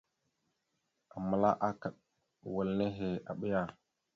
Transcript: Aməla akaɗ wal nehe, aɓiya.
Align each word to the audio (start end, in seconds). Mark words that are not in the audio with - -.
Aməla 1.17 1.51
akaɗ 1.67 1.95
wal 2.53 2.69
nehe, 2.77 3.07
aɓiya. 3.31 3.61